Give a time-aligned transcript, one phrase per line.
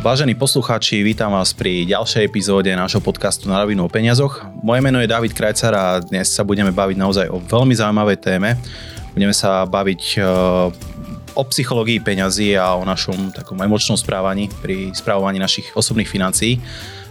[0.00, 4.40] Vážení poslucháči, vítam vás pri ďalšej epizóde nášho podcastu Na rovinu o peniazoch.
[4.64, 8.56] Moje meno je David Krajcar a dnes sa budeme baviť naozaj o veľmi zaujímavej téme.
[9.12, 10.20] Budeme sa baviť e,
[11.36, 16.56] o psychológii peňazí a o našom takom emočnom správaní pri správovaní našich osobných financií.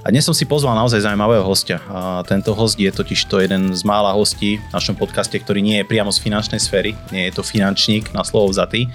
[0.02, 1.86] A dnes som si pozval naozaj zaujímavého hostia.
[1.94, 5.78] A tento host je totiž to jeden z mála hostí v našom podcaste, ktorý nie
[5.78, 8.90] je priamo z finančnej sféry, nie je to finančník na slovo vzatý.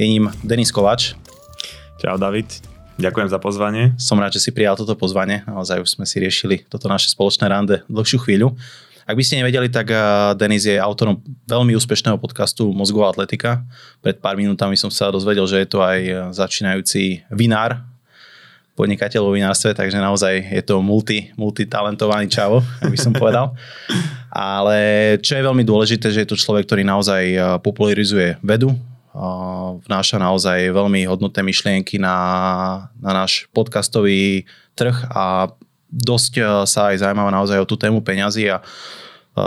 [0.00, 1.12] Je ním Denis Kovač.
[2.00, 2.75] Čau David.
[2.96, 3.92] Ďakujem za pozvanie.
[4.00, 5.44] Som rád, že si prijal toto pozvanie.
[5.44, 8.56] Naozaj už sme si riešili toto naše spoločné rande dlhšiu chvíľu.
[9.04, 10.00] Ak by ste nevedeli, tak eh,
[10.32, 13.60] Denis je autorom veľmi úspešného podcastu Mozgová atletika.
[14.00, 17.84] Pred pár minútami som sa dozvedel, že je to aj eh, začínajúci vinár,
[18.80, 23.52] podnikateľ vo vinárstve, takže naozaj je to multi, multitalentovaný čavo, aby som povedal.
[24.32, 24.76] Ale
[25.20, 28.72] čo je veľmi dôležité, že je to človek, ktorý naozaj eh, popularizuje vedu,
[29.88, 32.16] vnáša naozaj veľmi hodnotné myšlienky na,
[33.00, 34.44] na náš podcastový
[34.76, 35.48] trh a
[35.88, 38.62] dosť e, sa aj zaujímavá naozaj o tú tému peňazí a e,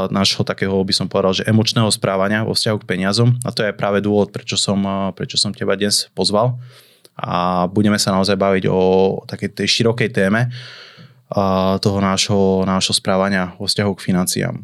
[0.10, 3.38] nášho takého, by som povedal, že emočného správania vo vzťahu k peniazom.
[3.46, 6.58] A to je práve dôvod, prečo som, e, prečo som teba dnes pozval.
[7.20, 8.82] A budeme sa naozaj baviť o
[9.28, 10.48] takej tej širokej téme
[11.84, 14.56] toho nášho, nášho správania vo vzťahu k financiám.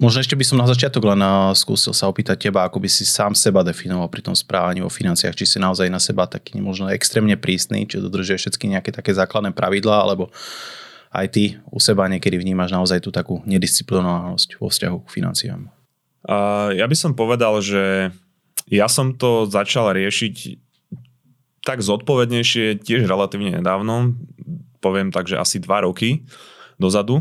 [0.00, 1.20] Možno ešte by som na začiatok len
[1.52, 5.36] skúsil sa opýtať teba, ako by si sám seba definoval pri tom správaní vo financiách.
[5.36, 9.52] Či si naozaj na seba taký možno extrémne prísny, či dodržuje všetky nejaké také základné
[9.52, 10.32] pravidlá, alebo
[11.12, 15.68] aj ty u seba niekedy vnímaš naozaj tú takú nedisciplinovanosť vo vzťahu k financiám.
[16.24, 18.08] Uh, ja by som povedal, že
[18.72, 20.34] ja som to začal riešiť
[21.60, 24.16] tak zodpovednejšie tiež relatívne nedávno,
[24.80, 26.24] poviem tak, že asi dva roky
[26.80, 27.20] dozadu.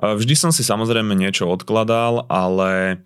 [0.00, 3.04] Vždy som si samozrejme niečo odkladal, ale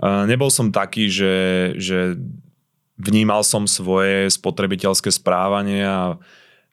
[0.00, 1.36] nebol som taký, že,
[1.76, 2.16] že
[2.96, 6.16] vnímal som svoje spotrebiteľské správanie a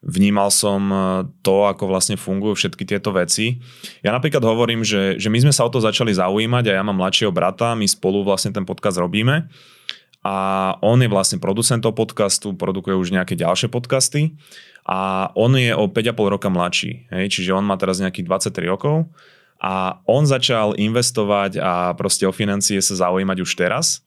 [0.00, 0.80] vnímal som
[1.44, 3.60] to, ako vlastne fungujú všetky tieto veci.
[4.00, 6.96] Ja napríklad hovorím, že, že my sme sa o to začali zaujímať a ja mám
[6.96, 9.52] mladšieho brata, my spolu vlastne ten podcast robíme.
[10.20, 10.36] A
[10.84, 14.36] on je vlastne producentom podcastu, produkuje už nejaké ďalšie podcasty.
[14.88, 19.04] A on je o 5,5 roka mladší, hej, čiže on má teraz nejakých 23 rokov
[19.60, 24.00] a on začal investovať a proste o financie sa zaujímať už teraz.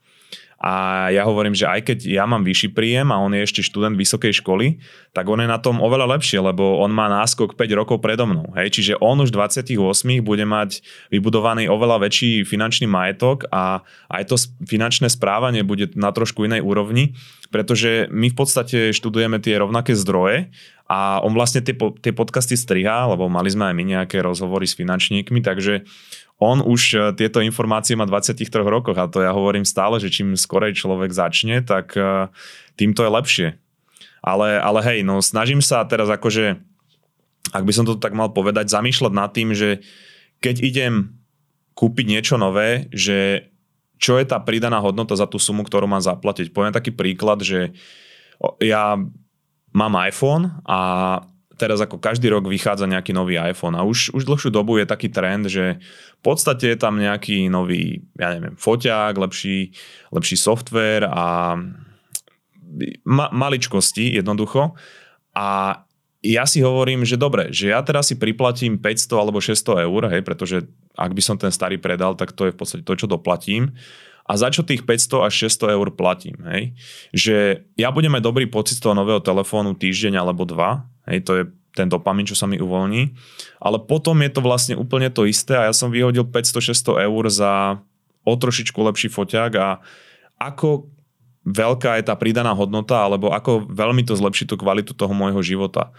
[0.64, 4.00] A ja hovorím, že aj keď ja mám vyšší príjem a on je ešte študent
[4.00, 4.80] vysokej školy,
[5.12, 8.48] tak on je na tom oveľa lepšie, lebo on má náskok 5 rokov predo mnou.
[8.56, 8.80] Hej?
[8.80, 9.76] Čiže on už 28
[10.24, 10.80] bude mať
[11.12, 17.12] vybudovaný oveľa väčší finančný majetok a aj to finančné správanie bude na trošku inej úrovni,
[17.52, 20.48] pretože my v podstate študujeme tie rovnaké zdroje
[20.88, 24.76] a on vlastne tie, tie podcasty striha, lebo mali sme aj my nejaké rozhovory s
[24.76, 25.88] finančníkmi, takže
[26.44, 30.12] on už e, tieto informácie má v 23 rokoch a to ja hovorím stále, že
[30.12, 32.28] čím skorej človek začne, tak e,
[32.76, 33.48] tým to je lepšie.
[34.24, 36.60] Ale, ale hej, no snažím sa teraz akože,
[37.56, 39.84] ak by som to tak mal povedať, zamýšľať nad tým, že
[40.44, 40.94] keď idem
[41.80, 43.50] kúpiť niečo nové, že
[44.04, 46.52] čo je tá pridaná hodnota za tú sumu, ktorú mám zaplatiť.
[46.52, 47.72] Poviem taký príklad, že
[48.60, 49.00] ja
[49.74, 50.80] mám iPhone a
[51.58, 55.10] teraz ako každý rok vychádza nejaký nový iPhone a už, už dlhšiu dobu je taký
[55.10, 55.78] trend, že
[56.18, 59.74] v podstate je tam nejaký nový, ja neviem, foťák, lepší,
[60.10, 61.58] lepší software a
[63.06, 64.74] ma, maličkosti jednoducho.
[65.34, 65.82] A
[66.24, 70.22] ja si hovorím, že dobre, že ja teraz si priplatím 500 alebo 600 eur, hej,
[70.24, 70.64] pretože
[70.96, 73.76] ak by som ten starý predal, tak to je v podstate to, čo doplatím
[74.34, 76.34] a za čo tých 500 až 600 eur platím.
[76.50, 76.74] Hej?
[77.14, 77.38] Že
[77.78, 81.44] ja budem mať dobrý pocit z toho nového telefónu týždeň alebo dva, hej, to je
[81.74, 83.14] ten dopamin, čo sa mi uvoľní,
[83.62, 87.82] ale potom je to vlastne úplne to isté a ja som vyhodil 500-600 eur za
[88.26, 89.82] o trošičku lepší foťák a
[90.42, 90.90] ako
[91.44, 95.92] veľká je tá pridaná hodnota, alebo ako veľmi to zlepší tú kvalitu toho môjho života.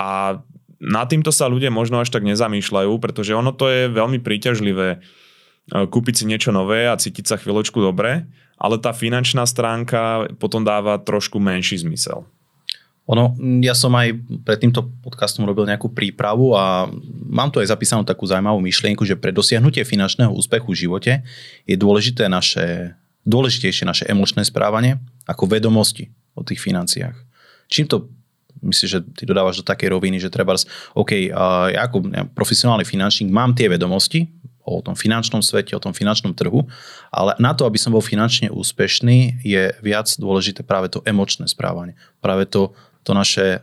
[0.00, 0.40] A
[0.80, 5.04] na týmto sa ľudia možno až tak nezamýšľajú, pretože ono to je veľmi príťažlivé
[5.70, 8.26] kúpiť si niečo nové a cítiť sa chvíľočku dobre,
[8.56, 12.24] ale tá finančná stránka potom dáva trošku menší zmysel.
[13.06, 16.90] Ono, ja som aj pred týmto podcastom robil nejakú prípravu a
[17.30, 21.12] mám tu aj zapísanú takú zaujímavú myšlienku, že pre dosiahnutie finančného úspechu v živote
[21.70, 27.14] je dôležité naše, dôležitejšie naše emočné správanie ako vedomosti o tých financiách.
[27.70, 28.10] Čím to
[28.66, 30.58] myslíš, že ty dodávaš do takej roviny, že treba,
[30.98, 31.30] OK,
[31.70, 34.26] ja ako profesionálny finančník mám tie vedomosti,
[34.66, 36.66] o tom finančnom svete, o tom finančnom trhu,
[37.14, 41.94] ale na to, aby som bol finančne úspešný, je viac dôležité práve to emočné správanie.
[42.18, 42.74] Práve to,
[43.06, 43.62] to naše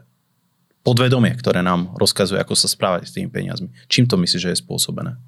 [0.88, 3.72] podvedomie, ktoré nám rozkazuje, ako sa správať s tými peniazmi.
[3.92, 5.20] Čím to myslíš, že je spôsobené?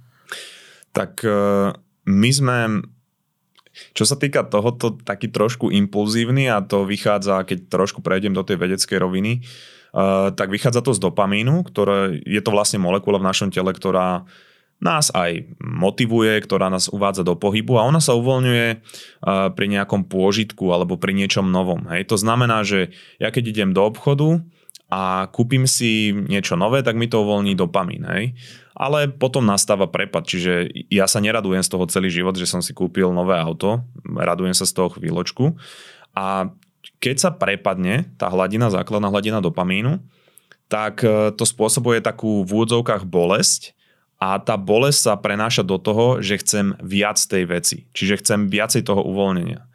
[0.95, 1.75] Tak e,
[2.07, 2.57] my sme
[3.91, 8.55] Čo sa týka tohoto, taký trošku impulzívny a to vychádza, keď trošku prejdem do tej
[8.55, 9.43] vedeckej roviny,
[9.91, 14.23] uh, tak vychádza to z dopamínu, ktoré je to vlastne molekula v našom tele, ktorá
[14.83, 18.67] nás aj motivuje, ktorá nás uvádza do pohybu a ona sa uvoľňuje
[19.55, 21.87] pri nejakom pôžitku alebo pri niečom novom.
[21.89, 22.11] Hej.
[22.11, 24.43] To znamená, že ja keď idem do obchodu
[24.91, 28.05] a kúpim si niečo nové, tak mi to uvoľní dopamín.
[28.05, 28.35] Hej
[28.75, 32.75] ale potom nastáva prepad, čiže ja sa neradujem z toho celý život, že som si
[32.75, 35.55] kúpil nové auto, radujem sa z toho chvíľočku
[36.11, 36.51] a
[36.99, 40.03] keď sa prepadne tá hladina, základná hladina dopamínu,
[40.67, 43.73] tak e, to spôsobuje takú v úvodzovkách bolesť
[44.15, 48.87] a tá bolesť sa prenáša do toho, že chcem viac tej veci, čiže chcem viacej
[48.87, 49.67] toho uvoľnenia.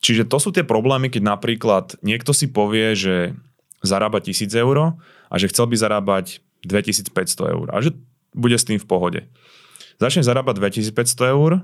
[0.00, 3.36] Čiže to sú tie problémy, keď napríklad niekto si povie, že
[3.84, 4.96] zarába 1000 eur
[5.28, 7.12] a že chcel by zarábať 2500
[7.52, 7.66] eur.
[7.72, 7.92] A že
[8.32, 9.20] bude s tým v pohode.
[10.00, 11.60] Začne zarábať 2500 eur,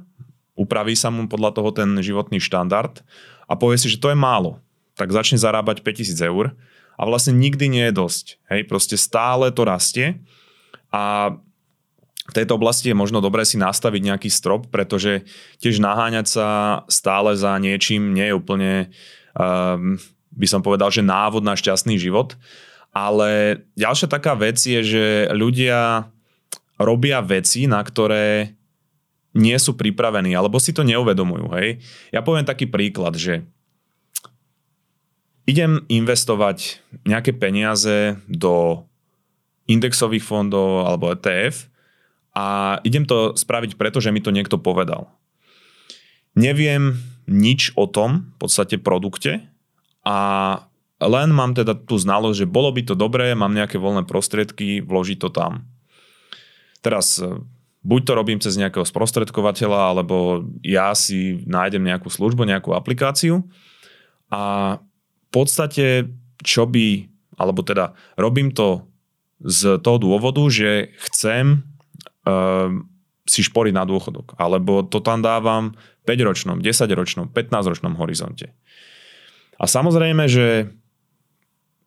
[0.52, 3.00] upraví sa mu podľa toho ten životný štandard
[3.48, 4.60] a povie si, že to je málo.
[4.96, 6.52] Tak začne zarábať 5000 eur
[6.96, 8.26] a vlastne nikdy nie je dosť.
[8.52, 10.20] Hej, proste stále to rastie
[10.92, 11.36] a
[12.26, 15.22] v tejto oblasti je možno dobré si nastaviť nejaký strop, pretože
[15.62, 16.46] tiež naháňať sa
[16.90, 18.72] stále za niečím nie je úplne,
[19.38, 19.94] um,
[20.34, 22.34] by som povedal, že návod na šťastný život.
[22.90, 26.10] Ale ďalšia taká vec je, že ľudia
[26.80, 28.56] robia veci, na ktoré
[29.36, 31.52] nie sú pripravení, alebo si to neuvedomujú.
[31.60, 31.84] Hej?
[32.08, 33.44] Ja poviem taký príklad, že
[35.44, 38.82] idem investovať nejaké peniaze do
[39.68, 41.75] indexových fondov alebo ETF
[42.36, 45.08] a idem to spraviť preto, že mi to niekto povedal.
[46.36, 49.48] Neviem nič o tom, v podstate produkte
[50.04, 50.18] a
[51.00, 55.18] len mám teda tú znalosť, že bolo by to dobré, mám nejaké voľné prostriedky, vložiť
[55.20, 55.64] to tam.
[56.84, 57.40] Teraz e,
[57.84, 63.44] buď to robím cez nejakého sprostredkovateľa, alebo ja si nájdem nejakú službu, nejakú aplikáciu
[64.28, 68.84] a v podstate čo by, alebo teda robím to
[69.40, 71.75] z toho dôvodu, že chcem
[73.26, 78.54] si šporiť na dôchodok, alebo to tam dávam v 5-ročnom, 10-ročnom, 15-ročnom horizonte.
[79.58, 80.70] A samozrejme, že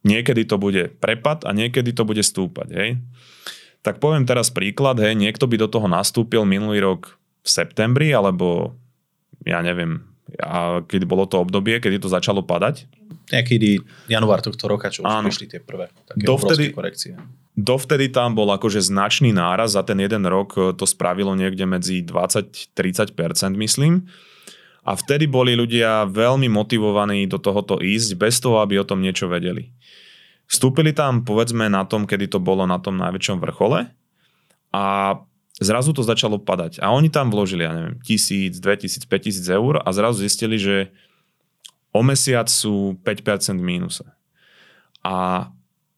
[0.03, 2.67] niekedy to bude prepad a niekedy to bude stúpať.
[2.75, 2.89] Hej?
[3.79, 8.75] Tak poviem teraz príklad, hej, niekto by do toho nastúpil minulý rok v septembri, alebo
[9.47, 12.85] ja neviem, a kedy bolo to obdobie, kedy to začalo padať.
[13.29, 15.29] Niekedy január tohto roka, čo už Áno.
[15.29, 17.17] prišli tie prvé také dovtedy, korekcie.
[17.57, 23.13] Dovtedy tam bol akože značný náraz, za ten jeden rok to spravilo niekde medzi 20-30%,
[23.59, 24.07] myslím.
[24.87, 29.27] A vtedy boli ľudia veľmi motivovaní do tohoto ísť, bez toho, aby o tom niečo
[29.27, 29.75] vedeli.
[30.49, 33.85] Vstúpili tam povedzme na tom, kedy to bolo na tom najväčšom vrchole
[34.73, 34.85] a
[35.59, 36.79] zrazu to začalo padať.
[36.79, 40.89] A oni tam vložili, ja neviem, tisíc, 2000, 5000 eur a zrazu zistili, že
[41.91, 44.07] o mesiac sú 5% mínuse.
[45.03, 45.47] A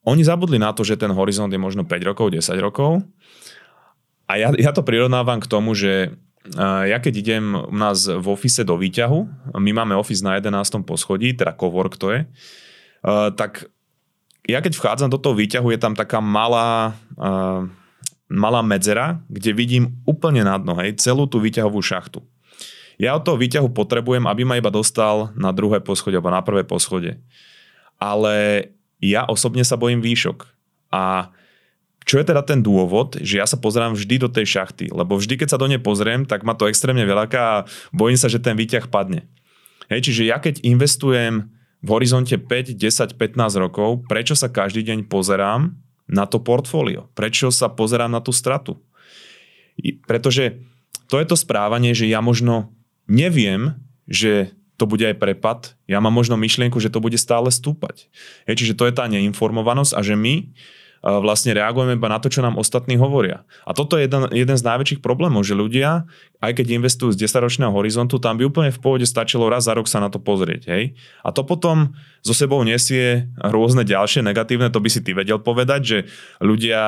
[0.01, 3.05] oni zabudli na to, že ten horizont je možno 5 rokov, 10 rokov.
[4.25, 6.17] A ja, ja to prirovnávam k tomu, že
[6.65, 10.81] ja keď idem u nás v ofise do výťahu, my máme office na 11.
[10.89, 12.25] poschodí, teda cowork to je,
[13.37, 13.69] tak
[14.49, 16.97] ja keď vchádzam do toho výťahu, je tam taká malá,
[18.31, 22.23] malá medzera, kde vidím úplne na dno, hej, celú tú výťahovú šachtu.
[22.95, 26.63] Ja od toho výťahu potrebujem, aby ma iba dostal na druhé poschodie alebo na prvé
[26.63, 27.19] poschodie.
[27.99, 28.69] Ale
[29.01, 30.45] ja osobne sa bojím výšok.
[30.93, 31.33] A
[32.05, 35.37] čo je teda ten dôvod, že ja sa pozerám vždy do tej šachty, lebo vždy,
[35.37, 38.57] keď sa do nej pozriem, tak ma to extrémne veľaká a bojím sa, že ten
[38.57, 39.29] výťah padne.
[39.89, 41.49] Hej, čiže ja keď investujem
[41.81, 43.17] v horizonte 5, 10, 15
[43.57, 45.73] rokov, prečo sa každý deň pozerám
[46.11, 47.07] na to portfólio?
[47.15, 48.77] Prečo sa pozerám na tú stratu?
[50.05, 50.59] Pretože
[51.07, 52.75] to je to správanie, že ja možno
[53.07, 58.09] neviem, že to bude aj prepad, ja mám možno myšlienku, že to bude stále stúpať.
[58.49, 60.49] Hej, čiže to je tá neinformovanosť a že my
[61.01, 63.41] vlastne reagujeme iba na to, čo nám ostatní hovoria.
[63.65, 66.05] A toto je jeden, jeden z najväčších problémov, že ľudia,
[66.41, 69.89] aj keď investujú z 10-ročného horizontu, tam by úplne v pôvode stačilo raz za rok
[69.89, 70.69] sa na to pozrieť.
[70.69, 70.93] Hej?
[71.25, 75.81] A to potom zo sebou nesie rôzne ďalšie negatívne, to by si ty vedel povedať,
[75.81, 75.97] že
[76.37, 76.81] ľudia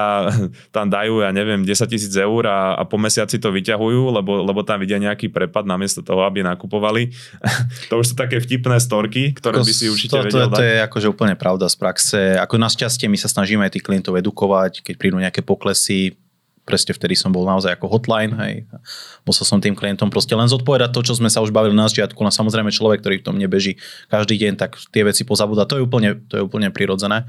[0.75, 4.61] tam dajú, ja neviem, 10 tisíc eur a, a po mesiaci to vyťahujú, lebo, lebo
[4.61, 7.09] tam vidia nejaký prepad namiesto toho, aby nakupovali.
[7.89, 10.61] to už sú také vtipné storky, ktoré to, by si určite to, vedel to, to,
[10.61, 12.19] to je akože úplne pravda z praxe.
[12.37, 16.19] Ako našťastie my sa snažíme aj tí klientov edukovať, keď prídu nejaké poklesy,
[16.67, 18.63] presne vtedy som bol naozaj ako hotline, hej.
[19.27, 22.19] Musel som tým klientom proste len zodpovedať to, čo sme sa už bavili na začiatku.
[22.23, 25.67] No samozrejme človek, ktorý v tom nebeží každý deň, tak tie veci pozabúda.
[25.67, 27.27] To je úplne, to je úplne prirodzené.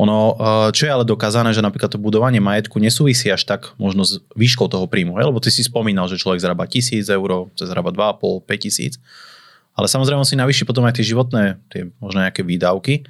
[0.00, 0.38] Ono,
[0.72, 4.64] čo je ale dokázané, že napríklad to budovanie majetku nesúvisí až tak možno s výškou
[4.70, 8.96] toho príjmu, lebo ty si spomínal, že človek zarába 1000 eur, chce zarába 2,5, 5000,
[9.76, 13.04] ale samozrejme si navýši potom aj tie životné, tie možno nejaké výdavky.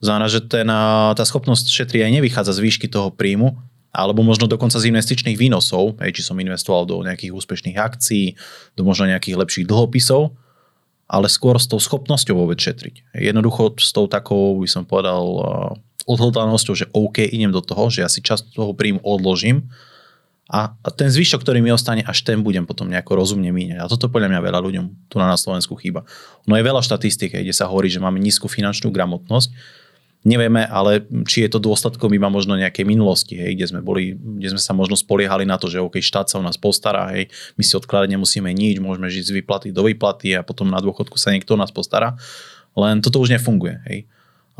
[0.00, 0.64] Znamená, že ten,
[1.12, 3.52] tá schopnosť šetriť aj nevychádza z výšky toho príjmu,
[3.92, 8.38] alebo možno dokonca z investičných výnosov, hej, či som investoval do nejakých úspešných akcií,
[8.78, 10.32] do možno nejakých lepších dlhopisov,
[11.10, 13.18] ale skôr s tou schopnosťou vôbec šetriť.
[13.18, 15.20] Jednoducho s tou takou, by som povedal,
[16.06, 19.68] odhodlanosťou, že OK, idem do toho, že ja si časť toho príjmu odložím
[20.50, 23.78] a ten zvyšok, ktorý mi ostane, až ten budem potom nejako rozumne míňať.
[23.78, 26.02] A toto podľa mňa veľa ľuďom tu na Slovensku chýba.
[26.46, 29.54] No je veľa štatistik, kde sa hovorí, že máme nízku finančnú gramotnosť,
[30.20, 34.52] Nevieme, ale či je to dôsledkom iba možno nejakej minulosti, hej, kde sme boli, kde
[34.52, 37.64] sme sa možno spoliehali na to, že OK, štát sa o nás postará, hej, my
[37.64, 41.32] si odkladať nemusíme nič, môžeme žiť z výplaty do výplaty a potom na dôchodku sa
[41.32, 42.20] niekto o nás postará.
[42.76, 44.04] Len toto už nefunguje, hej.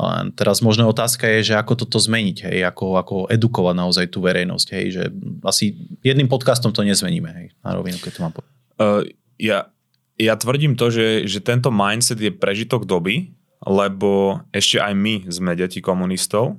[0.01, 4.25] Len teraz možná otázka je, že ako toto zmeniť, hej, ako, ako edukovať naozaj tú
[4.25, 5.03] verejnosť, hej, že
[5.45, 8.53] asi jedným podcastom to nezmeníme, hej, na rovinu, keď to mám povedať.
[8.81, 9.05] Uh,
[9.37, 9.69] ja,
[10.17, 13.29] ja tvrdím to, že, že tento mindset je prežitok doby,
[13.65, 16.57] lebo ešte aj my sme deti komunistov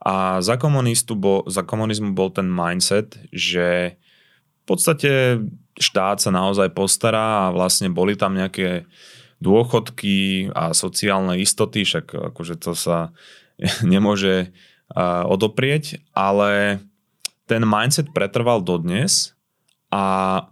[0.00, 4.00] a za, komunistu bol, za komunizmu bol ten mindset, že
[4.60, 5.44] v podstate
[5.76, 8.88] štát sa naozaj postará a vlastne boli tam nejaké
[9.40, 13.12] dôchodky a sociálne istoty, však akože to sa
[13.84, 14.52] nemôže
[15.28, 16.82] odoprieť, ale
[17.46, 19.38] ten mindset pretrval dodnes
[19.90, 20.46] a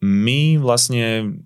[0.00, 1.40] my vlastne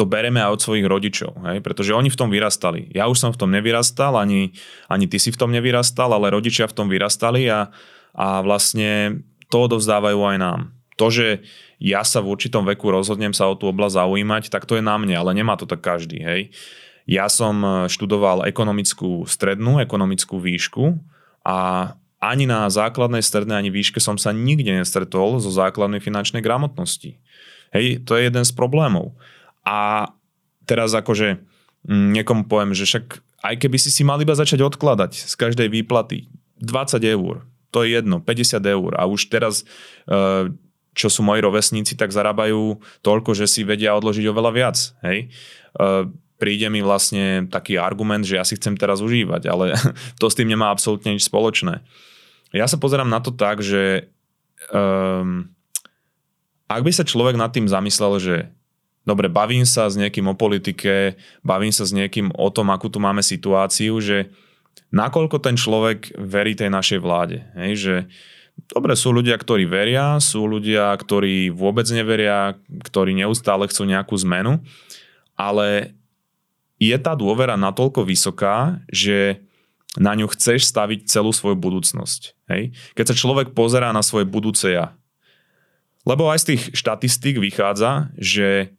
[0.00, 1.60] to bereme aj od svojich rodičov, hej?
[1.60, 2.88] pretože oni v tom vyrastali.
[2.96, 4.56] Ja už som v tom nevyrastal, ani,
[4.88, 7.68] ani ty si v tom nevyrastal, ale rodičia v tom vyrastali a,
[8.16, 9.20] a vlastne
[9.52, 10.60] to odovzdávajú aj nám.
[10.96, 11.44] To, že
[11.76, 14.96] ja sa v určitom veku rozhodnem sa o tú oblasť zaujímať, tak to je na
[14.96, 16.24] mne, ale nemá to tak každý.
[16.24, 16.56] Hej?
[17.04, 20.96] Ja som študoval ekonomickú strednú, ekonomickú výšku
[21.44, 27.20] a ani na základnej, strednej, ani výške som sa nikde nestretol zo základnej finančnej gramotnosti.
[27.72, 29.16] Hej, to je jeden z problémov.
[29.66, 30.10] A
[30.64, 31.42] teraz akože
[31.86, 35.68] mm, niekomu poviem, že však aj keby si si mal iba začať odkladať z každej
[35.72, 36.28] výplaty
[36.60, 39.64] 20 eur, to je jedno, 50 eur a už teraz
[40.04, 40.52] e,
[40.92, 44.76] čo sú moji rovesníci, tak zarábajú toľko, že si vedia odložiť oveľa viac.
[45.06, 45.30] Hej?
[45.30, 45.88] E,
[46.40, 49.76] príde mi vlastne taký argument, že ja si chcem teraz užívať, ale
[50.20, 51.84] to s tým nemá absolútne nič spoločné.
[52.50, 54.10] Ja sa pozerám na to tak, že
[54.74, 55.46] um,
[56.66, 58.36] ak by sa človek nad tým zamyslel, že
[59.04, 63.00] dobre, bavím sa s niekým o politike, bavím sa s niekým o tom, akú tu
[63.00, 64.30] máme situáciu, že
[64.90, 67.42] nakoľko ten človek verí tej našej vláde.
[67.56, 67.94] Hej, že
[68.70, 74.60] dobre, sú ľudia, ktorí veria, sú ľudia, ktorí vôbec neveria, ktorí neustále chcú nejakú zmenu,
[75.38, 75.96] ale
[76.80, 79.40] je tá dôvera natoľko vysoká, že
[79.98, 82.22] na ňu chceš staviť celú svoju budúcnosť.
[82.52, 82.72] Hej?
[82.94, 84.94] Keď sa človek pozerá na svoje budúce ja.
[86.06, 88.72] Lebo aj z tých štatistík vychádza, že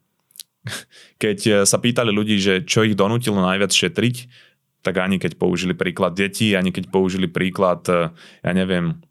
[1.23, 4.49] keď eh, sa pýtali ľudí, že čo ich donútilo najviac šetriť,
[4.81, 8.09] tak ani keď použili príklad detí, ani keď použili príklad, eh,
[8.41, 9.01] ja neviem,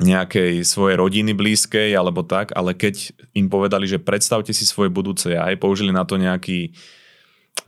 [0.00, 5.36] nejakej svojej rodiny blízkej alebo tak, ale keď im povedali, že predstavte si svoje budúce
[5.36, 6.72] aj použili na to nejaký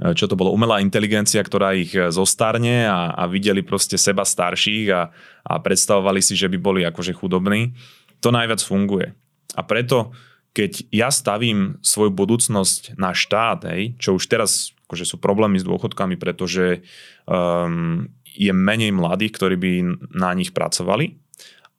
[0.01, 4.87] eh, čo to bolo, umelá inteligencia, ktorá ich zostarne a, a videli proste seba starších
[4.91, 5.11] a,
[5.47, 7.77] a predstavovali si, že by boli akože chudobní.
[8.25, 9.13] To najviac funguje.
[9.55, 10.11] A preto
[10.55, 15.67] keď ja stavím svoju budúcnosť na štát, hej, čo už teraz akože sú problémy s
[15.67, 16.87] dôchodkami, pretože
[17.27, 19.73] um, je menej mladých, ktorí by
[20.15, 21.19] na nich pracovali.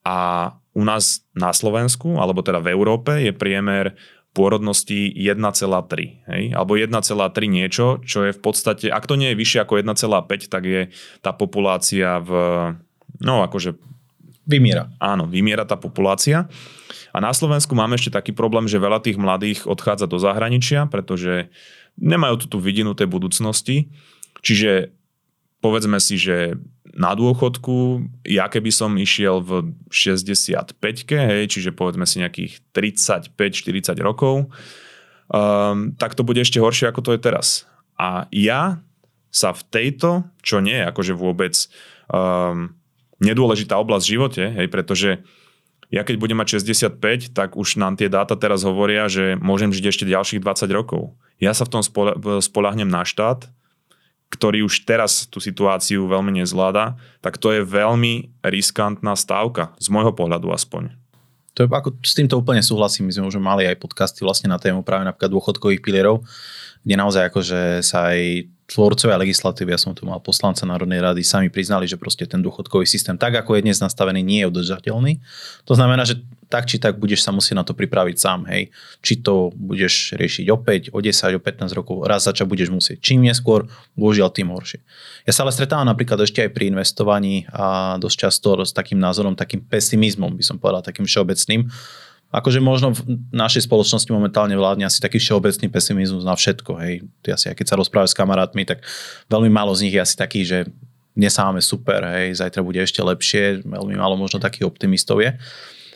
[0.04, 3.96] A u nás na Slovensku, alebo teda v Európe, je priemer
[4.36, 6.42] pôrodnosti 1,3, hej?
[6.52, 6.92] alebo 1,3
[7.48, 10.92] niečo, čo je v podstate, ak to nie je vyššie ako 1,5, tak je
[11.24, 12.30] tá populácia v,
[13.24, 13.80] no akože...
[14.44, 14.92] Vymiera.
[15.00, 16.46] Áno, vymiera tá populácia.
[17.10, 21.50] A na Slovensku máme ešte taký problém, že veľa tých mladých odchádza do zahraničia, pretože
[21.98, 23.88] nemajú tu tú vidinu tej budúcnosti.
[24.44, 24.92] Čiže
[25.64, 26.60] povedzme si, že
[26.96, 30.80] na dôchodku, ja keby som išiel v 65
[31.12, 34.48] hej, čiže povedzme si nejakých 35-40 rokov,
[35.28, 37.68] um, tak to bude ešte horšie, ako to je teraz.
[38.00, 38.80] A ja
[39.28, 41.52] sa v tejto, čo nie je akože vôbec
[42.08, 42.72] um,
[43.20, 45.20] nedôležitá oblasť v živote, hej, pretože
[45.90, 49.84] ja keď budem mať 65, tak už nám tie dáta teraz hovoria, že môžem žiť
[49.86, 51.14] ešte ďalších 20 rokov.
[51.38, 51.82] Ja sa v tom
[52.42, 53.46] spolahnem na štát,
[54.26, 60.10] ktorý už teraz tú situáciu veľmi nezvláda, tak to je veľmi riskantná stávka, z môjho
[60.10, 60.90] pohľadu aspoň.
[61.56, 64.60] To je, ako, s týmto úplne súhlasím, my sme už mali aj podcasty vlastne na
[64.60, 66.20] tému práve napríklad dôchodkových pilierov,
[66.86, 71.50] kde naozaj akože sa aj tvorcovia legislatívy, ja som tu mal poslanca Národnej rady, sami
[71.50, 75.22] priznali, že proste ten dôchodkový systém, tak ako je dnes nastavený, nie je udržateľný.
[75.70, 78.70] To znamená, že tak či tak budeš sa musieť na to pripraviť sám, hej.
[79.02, 83.02] Či to budeš riešiť opäť o 10, o 15 rokov, raz začať budeš musieť.
[83.02, 83.66] Čím neskôr,
[83.98, 84.82] božiaľ, tým horšie.
[85.26, 89.34] Ja sa ale stretávam napríklad ešte aj pri investovaní a dosť často s takým názorom,
[89.34, 91.66] takým pesimizmom, by som povedal, takým všeobecným,
[92.36, 93.00] akože možno v
[93.32, 96.76] našej spoločnosti momentálne vládne asi taký všeobecný pesimizmus na všetko.
[96.84, 97.08] Hej.
[97.24, 98.84] Ty asi, keď sa rozprávaš s kamarátmi, tak
[99.32, 100.68] veľmi málo z nich je asi taký, že
[101.16, 105.32] dnes máme super, hej, zajtra bude ešte lepšie, veľmi málo možno takých optimistov je.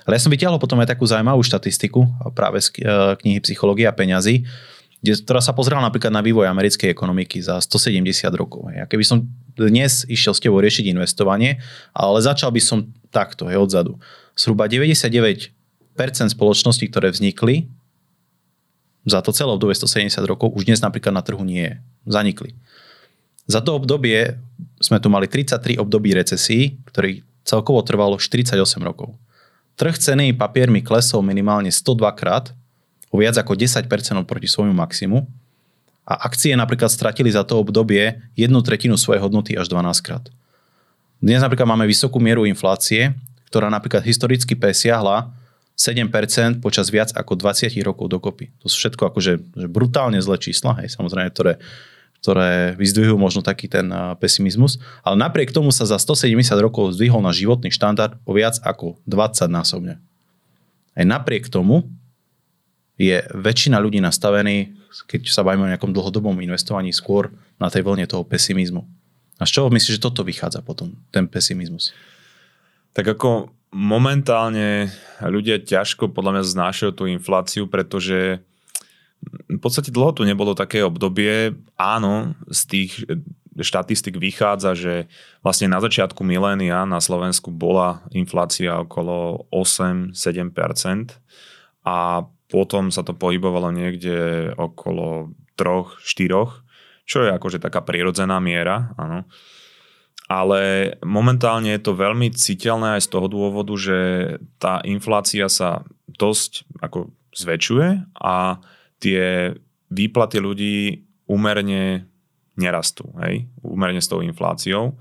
[0.09, 2.89] Ale ja som vytiahol potom aj takú zaujímavú štatistiku práve z e,
[3.21, 4.49] knihy Psychológia peňazí,
[5.05, 8.01] kde, ktorá sa pozrela napríklad na vývoj americkej ekonomiky za 170
[8.33, 8.73] rokov.
[8.73, 8.81] Hej.
[8.81, 11.61] A keby som dnes išiel s tebou riešiť investovanie,
[11.93, 14.01] ale začal by som takto, hej, odzadu.
[14.33, 15.60] Zhruba 99
[16.09, 17.69] spoločností, ktoré vznikli
[19.09, 21.75] za to celé obdobie 170 rokov, už dnes napríklad na trhu nie je.
[22.05, 22.53] Zanikli.
[23.49, 24.37] Za to obdobie
[24.79, 29.17] sme tu mali 33 období recesí, ktorý celkovo trvalo 48 rokov.
[29.81, 32.53] Trh ceny papiermi klesol minimálne 102 krát,
[33.11, 33.89] o viac ako 10%
[34.29, 35.27] proti svojmu maximu
[36.07, 40.25] a akcie napríklad stratili za to obdobie jednu tretinu svojej hodnoty až 12 krát.
[41.19, 43.11] Dnes napríklad máme vysokú mieru inflácie,
[43.51, 45.33] ktorá napríklad historicky presiahla
[45.81, 48.53] 7% počas viac ako 20 rokov dokopy.
[48.61, 51.57] To sú všetko akože že brutálne zlé čísla, hej, samozrejme, ktoré,
[52.21, 53.89] ktoré vyzdvihujú možno taký ten
[54.21, 54.77] pesimizmus.
[55.01, 59.49] Ale napriek tomu sa za 170 rokov zdvihol na životný štandard o viac ako 20
[59.49, 59.97] násobne.
[60.93, 61.89] Aj napriek tomu
[63.01, 64.77] je väčšina ľudí nastavený,
[65.09, 68.85] keď sa bavíme o nejakom dlhodobom investovaní, skôr na tej vlne toho pesimizmu.
[69.41, 71.97] A z čoho myslíš, že toto vychádza potom, ten pesimizmus?
[72.93, 74.91] Tak ako momentálne
[75.23, 78.43] ľudia ťažko podľa mňa znášajú tú infláciu, pretože
[79.47, 81.55] v podstate dlho tu nebolo také obdobie.
[81.79, 82.93] Áno, z tých
[83.61, 84.95] štatistik vychádza, že
[85.45, 91.21] vlastne na začiatku milénia na Slovensku bola inflácia okolo 8-7%
[91.85, 96.01] a potom sa to pohybovalo niekde okolo 3-4,
[97.07, 98.97] čo je akože taká prirodzená miera.
[98.97, 99.29] Áno
[100.31, 103.99] ale momentálne je to veľmi citeľné aj z toho dôvodu, že
[104.63, 108.63] tá inflácia sa dosť ako zväčšuje a
[109.03, 109.51] tie
[109.91, 112.07] výplaty ľudí úmerne
[112.55, 114.95] nerastú, hej, úmerne s tou infláciou.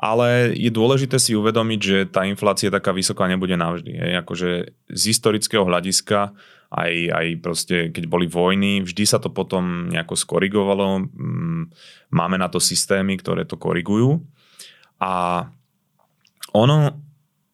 [0.00, 3.92] Ale je dôležité si uvedomiť, že tá inflácia taká vysoká nebude navždy.
[4.00, 4.12] Hej.
[4.24, 4.50] Akože
[4.88, 6.32] z historického hľadiska,
[6.72, 11.04] aj, aj proste keď boli vojny, vždy sa to potom nejako skorigovalo.
[11.04, 11.68] Mm,
[12.16, 14.24] máme na to systémy, ktoré to korigujú.
[15.00, 15.48] A
[16.52, 16.94] ono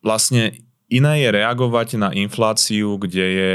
[0.02, 3.54] vlastne iné je reagovať na infláciu, kde je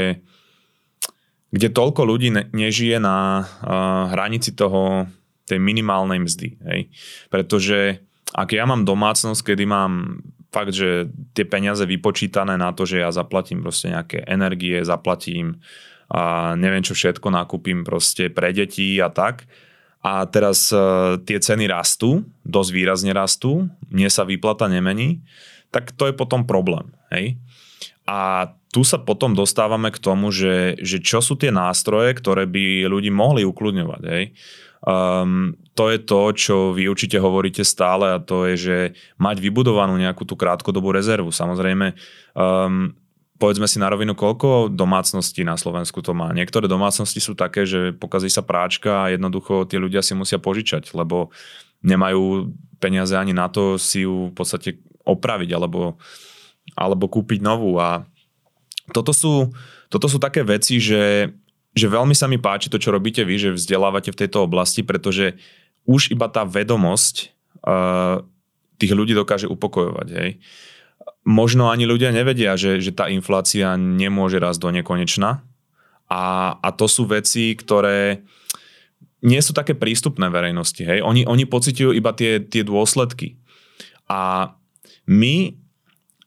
[1.52, 5.04] kde toľko ľudí ne, nežije na uh, hranici toho,
[5.44, 6.48] tej minimálnej mzdy.
[6.64, 6.80] Hej?
[7.28, 8.00] Pretože
[8.32, 13.12] ak ja mám domácnosť, kedy mám fakt, že tie peniaze vypočítané na to, že ja
[13.12, 15.60] zaplatím proste nejaké energie, zaplatím
[16.12, 19.48] a neviem čo všetko, nakúpim proste pre deti a tak,
[20.02, 25.22] a teraz uh, tie ceny rastú, dosť výrazne rastú, mne sa výplata nemení,
[25.70, 26.90] tak to je potom problém.
[27.14, 27.38] Hej?
[28.04, 32.90] A tu sa potom dostávame k tomu, že, že čo sú tie nástroje, ktoré by
[32.90, 34.02] ľudí mohli ukludňovať.
[34.02, 34.24] Hej?
[34.82, 38.78] Um, to je to, čo vy určite hovoríte stále a to je, že
[39.22, 41.30] mať vybudovanú nejakú tú krátkodobú rezervu.
[41.30, 41.94] Samozrejme,
[42.34, 42.90] um,
[43.42, 46.30] povedzme si na rovinu, koľko domácností na Slovensku to má.
[46.30, 50.94] Niektoré domácnosti sú také, že pokazí sa práčka a jednoducho tie ľudia si musia požičať,
[50.94, 51.34] lebo
[51.82, 55.98] nemajú peniaze ani na to si ju v podstate opraviť alebo,
[56.78, 57.82] alebo kúpiť novú.
[57.82, 58.06] A
[58.94, 59.50] toto sú,
[59.90, 61.34] toto sú také veci, že,
[61.74, 65.34] že veľmi sa mi páči to, čo robíte vy, že vzdelávate v tejto oblasti, pretože
[65.82, 67.34] už iba tá vedomosť
[67.66, 68.22] uh,
[68.78, 70.08] tých ľudí dokáže upokojovať.
[70.14, 70.30] Hej
[71.22, 75.42] možno ani ľudia nevedia, že, že tá inflácia nemôže rast do nekonečna.
[76.10, 78.20] A, a to sú veci, ktoré
[79.22, 80.82] nie sú také prístupné verejnosti.
[80.82, 81.00] Hej?
[81.06, 83.38] Oni, oni pocitujú iba tie, tie dôsledky.
[84.10, 84.52] A
[85.06, 85.54] my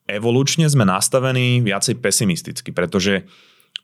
[0.07, 3.27] evolučne sme nastavení viacej pesimisticky, pretože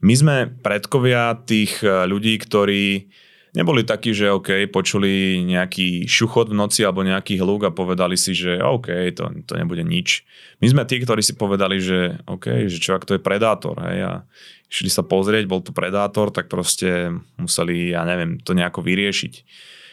[0.01, 3.11] my sme predkovia tých eh, ľudí, ktorí
[3.51, 8.31] neboli takí, že OK, počuli nejaký šuchot v noci alebo nejaký hluk a povedali si,
[8.31, 10.23] že OK, to, to nebude nič.
[10.63, 14.07] My sme tí, ktorí si povedali, že OK, že čo ak to je predátor, hej,
[14.07, 14.13] a
[14.71, 19.33] išli sa pozrieť, bol tu predátor, tak proste museli, ja neviem, to nejako vyriešiť.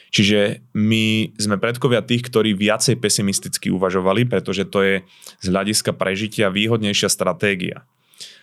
[0.09, 4.95] Čiže my sme predkovia tých, ktorí viacej pesimisticky uvažovali, pretože to je
[5.37, 7.85] z hľadiska prežitia výhodnejšia stratégia.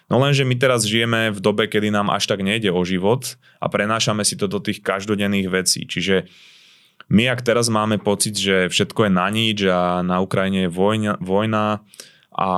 [0.07, 3.67] No lenže my teraz žijeme v dobe, kedy nám až tak nejde o život a
[3.67, 5.83] prenášame si to do tých každodenných vecí.
[5.83, 6.31] Čiže
[7.11, 11.19] my, ak teraz máme pocit, že všetko je na nič a na Ukrajine je vojna,
[11.19, 11.83] vojna
[12.35, 12.51] a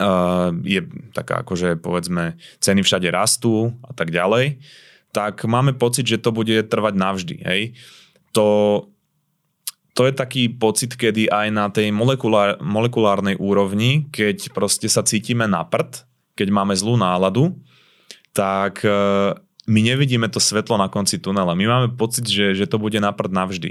[0.00, 0.80] uh, je
[1.12, 4.60] taká akože povedzme ceny všade rastú a tak ďalej,
[5.12, 7.36] tak máme pocit, že to bude trvať navždy.
[7.44, 7.62] Hej?
[8.32, 8.48] To,
[9.92, 15.44] to je taký pocit, kedy aj na tej molekulár, molekulárnej úrovni, keď proste sa cítime
[15.44, 17.52] na prd, keď máme zlú náladu,
[18.32, 19.36] tak e,
[19.68, 21.52] my nevidíme to svetlo na konci tunela.
[21.52, 23.70] My máme pocit, že, že to bude na prd navždy.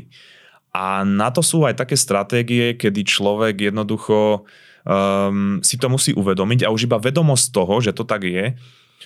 [0.72, 4.48] A na to sú aj také stratégie, kedy človek jednoducho
[4.88, 8.56] um, si to musí uvedomiť a už iba vedomosť toho, že to tak je,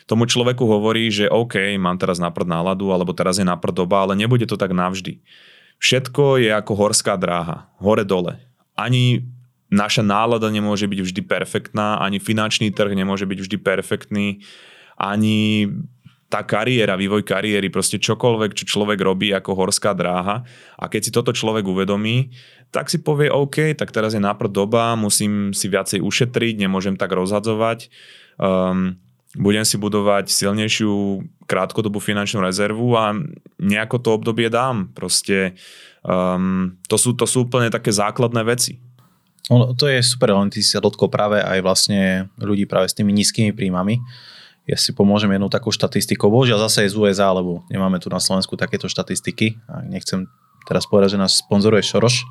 [0.05, 4.13] tomu človeku hovorí, že OK, mám teraz naprd náladu, alebo teraz je naprd doba, ale
[4.13, 5.17] nebude to tak navždy.
[5.79, 8.41] Všetko je ako horská dráha, hore-dole.
[8.75, 9.27] Ani
[9.71, 14.39] naša nálada nemôže byť vždy perfektná, ani finančný trh nemôže byť vždy perfektný,
[14.95, 15.67] ani
[16.25, 20.41] tá kariéra, vývoj kariéry, proste čokoľvek, čo človek robí ako horská dráha
[20.75, 22.33] a keď si toto človek uvedomí,
[22.73, 27.13] tak si povie OK, tak teraz je náprd doba, musím si viacej ušetriť, nemôžem tak
[27.13, 27.93] rozhadzovať,
[28.41, 28.97] um,
[29.35, 33.13] budem si budovať silnejšiu krátkodobú finančnú rezervu a
[33.61, 34.89] nejako to obdobie dám.
[34.95, 35.53] Proste
[36.01, 38.79] um, to, sú, to sú úplne také základné veci.
[39.53, 43.13] Ono, to je super, len ty sa dotkol práve aj vlastne ľudí práve s tými
[43.13, 44.01] nízkymi príjmami.
[44.65, 46.25] Ja si pomôžem jednou takou štatistikou.
[46.33, 49.61] Bohužiaľ zase je z USA, lebo nemáme tu na Slovensku takéto štatistiky.
[49.69, 50.25] A nechcem
[50.65, 52.25] teraz povedať, že nás sponzoruje Šoroš.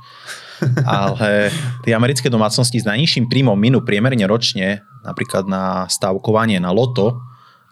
[0.87, 1.51] Ale
[1.83, 7.21] tie americké domácnosti s najnižším príjmom minú priemerne ročne napríklad na stavkovanie na loto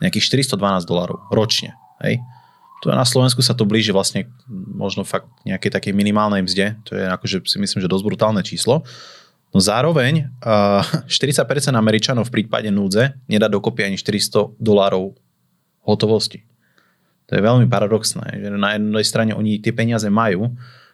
[0.03, 1.79] nejakých 412 dolarov ročne.
[2.03, 2.19] Hej.
[2.83, 6.75] To na Slovensku sa to blíži vlastne možno fakt nejakej takej minimálnej mzde.
[6.91, 8.83] To je akože si myslím, že dosť brutálne číslo.
[9.55, 11.47] No zároveň uh, 40%
[11.79, 15.15] Američanov v prípade núdze nedá dokopy ani 400 dolárov
[15.87, 16.43] hotovosti.
[17.31, 20.53] To je veľmi paradoxné, že na jednej strane oni tie peniaze majú,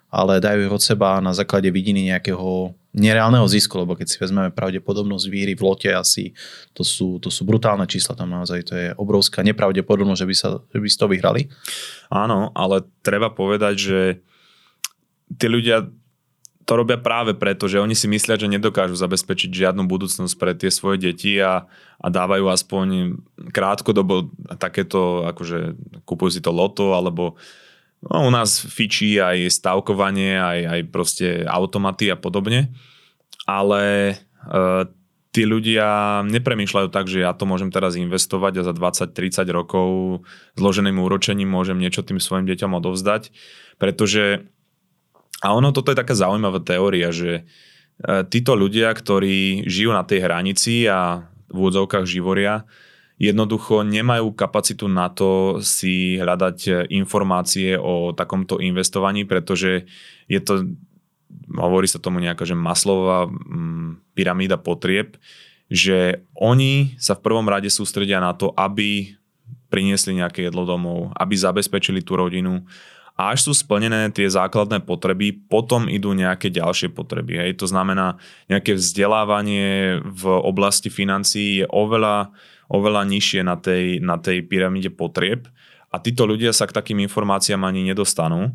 [0.08, 5.26] ale dajú od seba na základe vidiny nejakého nereálneho zisku, lebo keď si vezmeme pravdepodobnosť
[5.28, 6.32] víry v lote asi,
[6.72, 10.48] to sú, to sú brutálne čísla, tam naozaj to je obrovská nepravdepodobnosť, že by, sa,
[10.64, 11.42] že by si to vyhrali.
[12.08, 14.00] Áno, ale treba povedať, že
[15.36, 15.92] tí ľudia
[16.68, 20.68] to robia práve preto, že oni si myslia, že nedokážu zabezpečiť žiadnu budúcnosť pre tie
[20.68, 21.64] svoje deti a,
[21.96, 23.16] a dávajú aspoň
[23.56, 24.28] krátkodobo
[24.60, 27.40] takéto, akože kúpujú si to loto alebo
[27.98, 32.70] No, u nás fičí aj stavkovanie, aj, aj proste automaty a podobne,
[33.42, 33.82] ale
[34.14, 34.14] e,
[35.34, 39.88] tí ľudia nepremýšľajú tak, že ja to môžem teraz investovať a za 20-30 rokov
[40.54, 43.34] zloženým úročením môžem niečo tým svojim deťom odovzdať,
[43.82, 44.46] pretože
[45.38, 50.22] a ono toto je taká zaujímavá teória, že e, títo ľudia, ktorí žijú na tej
[50.22, 52.62] hranici a v úvodzovkách živoria,
[53.18, 59.90] jednoducho nemajú kapacitu na to si hľadať informácie o takomto investovaní, pretože
[60.30, 60.70] je to,
[61.50, 65.18] hovorí sa tomu nejaká, že maslová mm, pyramída potrieb,
[65.66, 69.18] že oni sa v prvom rade sústredia na to, aby
[69.68, 72.64] priniesli nejaké jedlo domov, aby zabezpečili tú rodinu
[73.18, 77.42] a až sú splnené tie základné potreby, potom idú nejaké ďalšie potreby.
[77.42, 77.58] Hej.
[77.58, 78.14] To znamená,
[78.46, 82.30] nejaké vzdelávanie v oblasti financií je oveľa
[82.68, 85.48] oveľa nižšie na tej, na tej pyramíde potrieb
[85.88, 88.52] a títo ľudia sa k takým informáciám ani nedostanú.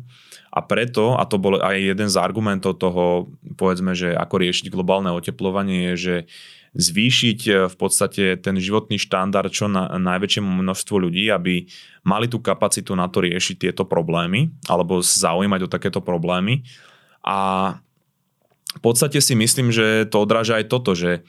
[0.54, 3.26] A preto, a to bol aj jeden z argumentov toho,
[3.58, 6.16] povedzme, že ako riešiť globálne oteplovanie, je, že
[6.74, 11.70] zvýšiť e, v podstate ten životný štandard čo na najväčšiemu množstvu ľudí, aby
[12.02, 16.66] mali tú kapacitu na to riešiť tieto problémy alebo zaujímať o takéto problémy.
[17.24, 17.38] A
[18.74, 21.22] v podstate si myslím, že to odráža aj toto, že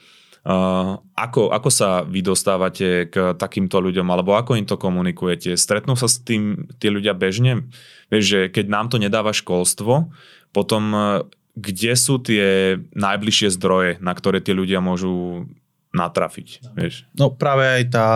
[0.46, 5.58] Uh, ako, ako sa vy dostávate k takýmto ľuďom, alebo ako im to komunikujete?
[5.58, 7.66] Stretnú sa s tým tí ľudia bežne?
[8.14, 10.06] Vieš, že keď nám to nedáva školstvo,
[10.54, 15.48] potom uh, kde sú tie najbližšie zdroje, na ktoré tie ľudia môžu
[15.96, 16.76] natrafiť?
[16.76, 17.08] Vieš?
[17.16, 18.08] No práve aj tá,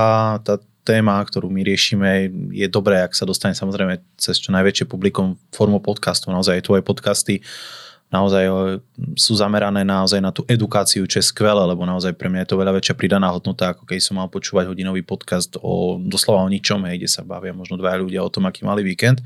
[0.45, 5.41] tá téma, ktorú my riešime, je dobré, ak sa dostane samozrejme cez čo najväčšie publikum
[5.51, 6.29] formou podcastu.
[6.29, 8.55] Naozaj tvoje podcasty uh, naozaj eh,
[9.15, 12.61] sú zamerané naozaj na tú edukáciu, čo je skvelé, lebo naozaj pre mňa je to
[12.61, 16.85] veľa väčšia pridaná hodnota, ako keď som mal počúvať hodinový podcast o doslova o ničom,
[16.91, 19.23] hej, kde sa bavia možno dvaja ľudia o tom, aký mali víkend.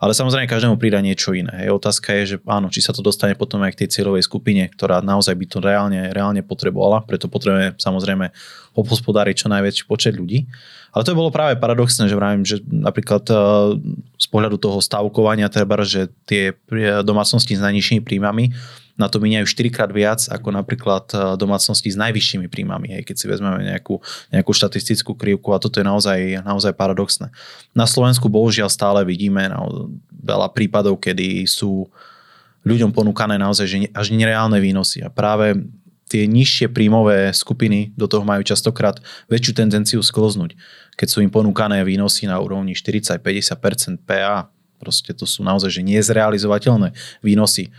[0.00, 1.52] Ale samozrejme každému pridá niečo iné.
[1.60, 1.76] Hej.
[1.76, 5.04] Otázka je, že áno, či sa to dostane potom aj k tej cieľovej skupine, ktorá
[5.04, 8.32] naozaj by to reálne, reálne potrebovala, preto potrebujeme samozrejme
[8.80, 10.48] obhospodáriť čo najväčší počet ľudí.
[10.90, 13.36] Ale to bolo práve paradoxné, že vravím, že napríklad eh,
[14.18, 16.52] z pohľadu toho stavkovania treba, že tie
[17.06, 18.50] domácnosti s najnižšími príjmami
[19.00, 23.16] na to miniajú 4 krát viac ako napríklad e, domácnosti s najvyššími príjmami, hej, keď
[23.16, 23.96] si vezmeme nejakú,
[24.28, 27.32] nejakú štatistickú krivku a toto je naozaj, naozaj paradoxné.
[27.72, 31.88] Na Slovensku bohužiaľ stále vidíme no, veľa prípadov, kedy sú
[32.60, 35.56] ľuďom ponúkané naozaj že až nereálne výnosy a práve
[36.10, 38.98] tie nižšie príjmové skupiny do toho majú častokrát
[39.30, 40.58] väčšiu tendenciu skloznúť.
[40.98, 44.50] Keď sú im ponúkané výnosy na úrovni 40-50% PA,
[44.82, 46.92] proste to sú naozaj že nezrealizovateľné
[47.22, 47.70] výnosy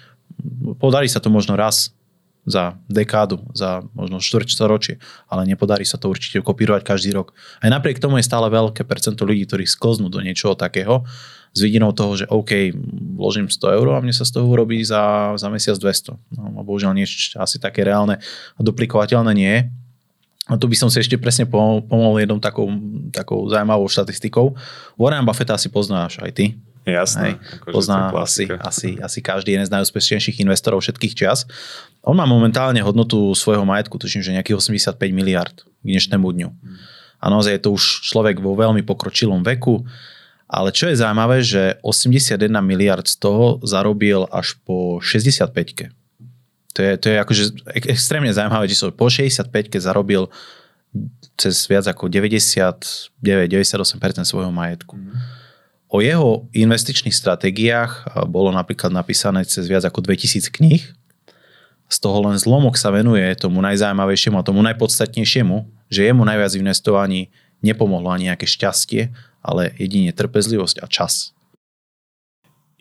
[0.80, 1.94] podarí sa to možno raz
[2.42, 4.98] za dekádu, za možno štvrťstoročie,
[5.30, 7.38] ale nepodarí sa to určite kopírovať každý rok.
[7.62, 11.06] Aj napriek tomu je stále veľké percento ľudí, ktorí skloznú do niečoho takého
[11.52, 12.72] s vidinou toho, že OK,
[13.20, 16.16] vložím 100 eur a mne sa z toho urobí za, za mesiac 200.
[16.40, 18.24] No, bohužiaľ niečo asi také reálne
[18.56, 19.62] a duplikovateľné nie je.
[20.50, 22.68] A tu by som si ešte presne pomohol jednou takou,
[23.14, 24.58] takou zaujímavou štatistikou.
[25.00, 26.46] Warren Buffett asi poznáš aj ty.
[26.82, 27.38] Jasné.
[27.38, 31.46] Akože pozná asi, asi, asi každý jeden z najúspešnejších investorov všetkých čias.
[32.02, 36.50] On má momentálne hodnotu svojho majetku, tuším, že nejakých 85 miliard k dnešnému dňu.
[37.22, 39.86] A naozaj je to už človek vo veľmi pokročilom veku.
[40.52, 45.96] Ale čo je zaujímavé, že 81 miliard z toho zarobil až po 65-ke.
[46.76, 47.44] To je, to je akože
[47.88, 48.92] extrémne zaujímavé číslo.
[48.92, 50.28] Po 65-ke zarobil
[51.40, 53.16] cez viac ako 99-98%
[54.28, 55.00] svojho majetku.
[55.00, 55.16] Mm.
[55.92, 60.84] O jeho investičných stratégiách bolo napríklad napísané cez viac ako 2000 kníh.
[61.92, 67.32] Z toho len zlomok sa venuje tomu najzaujímavejšiemu a tomu najpodstatnejšiemu, že jemu najviac investovaní
[67.60, 69.12] nepomohlo ani nejaké šťastie,
[69.42, 71.34] ale jedine trpezlivosť a čas.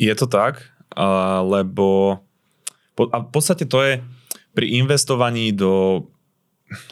[0.01, 0.73] Je to tak,
[1.45, 2.21] lebo
[3.09, 4.05] a v podstate to je
[4.53, 6.05] pri investovaní do,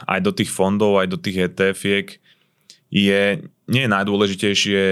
[0.08, 2.16] aj do tých fondov, aj do tých ETF-iek
[2.88, 4.82] je, nie je najdôležitejšie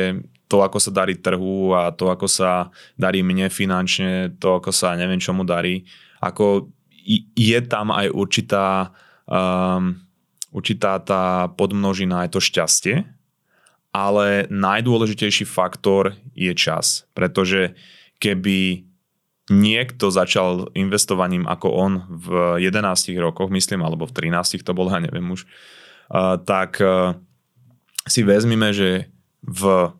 [0.46, 4.94] to, ako sa darí trhu a to, ako sa darí mne finančne, to, ako sa
[4.94, 5.88] neviem čomu darí,
[6.20, 6.68] ako
[7.34, 8.94] je tam aj určitá,
[9.26, 9.96] um,
[10.52, 13.15] určitá tá podmnožina, aj to šťastie,
[13.96, 17.72] ale najdôležitejší faktor je čas, pretože
[18.20, 18.84] keby
[19.48, 25.00] niekto začal investovaním ako on v 11 rokoch, myslím, alebo v 13 to bolo, ja
[25.00, 25.48] neviem už,
[26.44, 27.16] tak uh,
[28.04, 29.08] si vezmime, že
[29.40, 29.94] v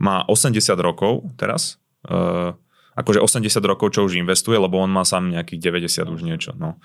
[0.00, 1.76] má 80 rokov teraz,
[2.08, 2.56] uh,
[2.98, 6.50] akože 80 rokov, čo už investuje, lebo on má sám nejakých 90 už niečo.
[6.58, 6.78] No.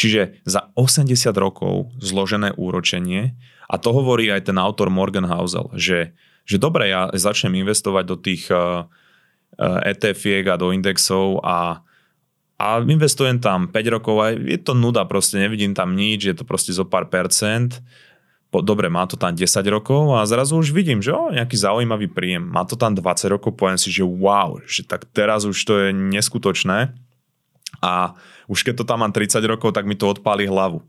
[0.00, 3.36] Čiže za 80 rokov zložené úročenie,
[3.68, 8.16] a to hovorí aj ten autor Morgan Housel, že, že dobre, ja začnem investovať do
[8.20, 11.84] tých uh, uh, ETF-iek a do indexov a
[12.62, 16.46] a investujem tam 5 rokov a je to nuda, proste nevidím tam nič, je to
[16.46, 17.82] proste zo pár percent
[18.60, 22.44] dobre, má to tam 10 rokov a zrazu už vidím, že o, nejaký zaujímavý príjem.
[22.44, 25.88] Má to tam 20 rokov, poviem si, že wow, že tak teraz už to je
[25.96, 26.92] neskutočné
[27.80, 28.12] a
[28.52, 30.84] už keď to tam mám 30 rokov, tak mi to odpáli hlavu.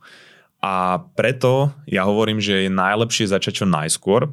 [0.59, 4.27] A preto ja hovorím, že je najlepšie začať čo najskôr,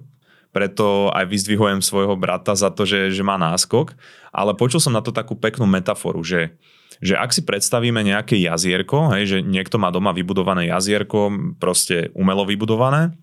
[0.50, 3.94] preto aj vyzdvihujem svojho brata za to, že, že má náskok,
[4.34, 6.58] ale počul som na to takú peknú metaforu, že,
[7.00, 12.44] že ak si predstavíme nejaké jazierko, hej, že niekto má doma vybudované jazierko, proste umelo
[12.44, 13.16] vybudované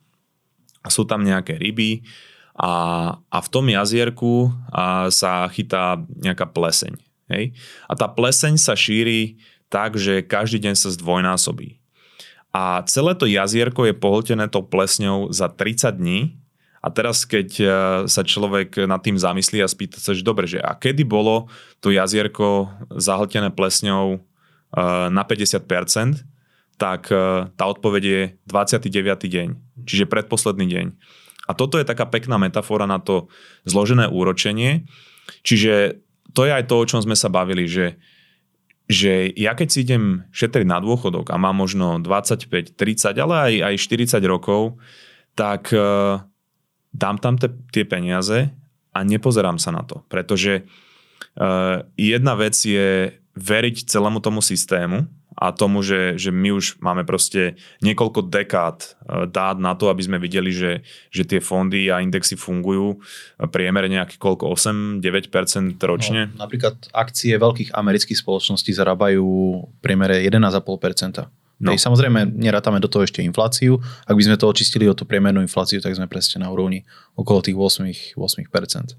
[0.81, 2.01] a sú tam nejaké ryby
[2.57, 2.73] a,
[3.29, 6.97] a v tom jazierku a, sa chytá nejaká pleseň.
[7.29, 7.53] Hej?
[7.85, 9.37] A tá pleseň sa šíri
[9.69, 11.77] tak, že každý deň sa zdvojnásobí.
[12.49, 16.19] A celé to jazierko je pohltené tou plesňou za 30 dní
[16.77, 17.65] a teraz, keď e,
[18.05, 21.49] sa človek nad tým zamyslí a spýta sa, že dobre, že a kedy bolo
[21.81, 24.19] to jazierko zahltené plesňou e,
[25.09, 26.21] na 50%,
[26.77, 28.93] tak e, tá odpoveď je 29.
[29.25, 29.47] deň,
[29.89, 30.87] čiže predposledný deň.
[31.49, 33.31] A toto je taká pekná metafora na to
[33.63, 34.85] zložené úročenie.
[35.41, 36.03] Čiže
[36.35, 37.97] to je aj to, o čom sme sa bavili, že,
[38.85, 43.73] že ja keď si idem šetriť na dôchodok a mám možno 25, 30, ale aj,
[43.73, 43.75] aj
[44.19, 44.75] 40 rokov,
[45.39, 45.71] tak
[46.93, 48.51] dám tam te, tie peniaze
[48.93, 50.01] a nepozerám sa na to.
[50.09, 50.65] Pretože
[51.37, 55.05] uh, jedna vec je veriť celému tomu systému
[55.37, 60.01] a tomu, že, že my už máme proste niekoľko dekád uh, dát na to, aby
[60.01, 60.81] sme videli, že,
[61.13, 62.97] že tie fondy a indexy fungujú
[63.53, 66.33] priemere nejaký koľko, 8-9% ročne.
[66.33, 69.25] No, napríklad akcie veľkých amerických spoločností zarábajú
[69.85, 71.46] priemere 11,5%.
[71.57, 71.73] No.
[71.73, 73.81] Hej, samozrejme, nerátame do toho ešte infláciu.
[74.05, 76.85] Ak by sme to očistili o tú priemernú infláciu, tak sme presne na úrovni
[77.17, 78.13] okolo tých 8%.
[78.13, 78.93] 8%.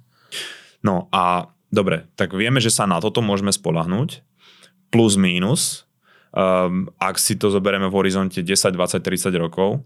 [0.83, 4.27] No a dobre, tak vieme, že sa na toto môžeme spolahnúť.
[4.91, 5.87] Plus, mínus,
[6.35, 9.85] um, ak si to zoberieme v horizonte 10, 20, 30 rokov,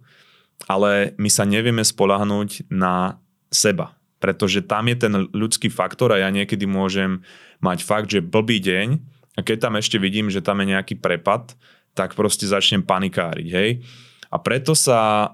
[0.71, 3.19] ale my sa nevieme spolahnúť na
[3.53, 7.21] seba, pretože tam je ten ľudský faktor a ja niekedy môžem
[7.59, 8.89] mať fakt, že blbý deň
[9.37, 11.57] a keď tam ešte vidím, že tam je nejaký prepad,
[11.93, 13.85] tak proste začnem panikáriť, hej.
[14.33, 15.33] A preto sa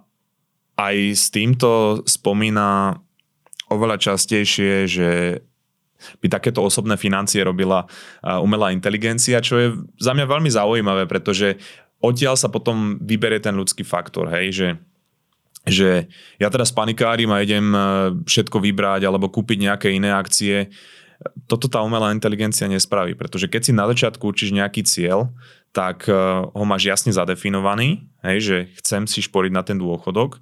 [0.79, 2.99] aj s týmto spomína
[3.71, 5.11] oveľa častejšie, že
[6.23, 7.87] by takéto osobné financie robila
[8.23, 9.69] umelá inteligencia, čo je
[9.99, 11.59] za mňa veľmi zaujímavé, pretože
[11.99, 14.69] odtiaľ sa potom vyberie ten ľudský faktor, hej, že
[15.69, 16.09] že
[16.41, 17.77] ja teraz panikárim a idem
[18.25, 20.73] všetko vybrať alebo kúpiť nejaké iné akcie.
[21.51, 25.35] Toto tá umelá inteligencia nespraví, pretože keď si na začiatku učíš nejaký cieľ,
[25.75, 30.41] tak ho máš jasne zadefinovaný, hej, že chcem si šporiť na ten dôchodok